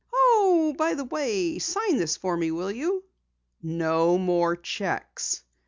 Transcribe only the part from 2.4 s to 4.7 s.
will you?" "No more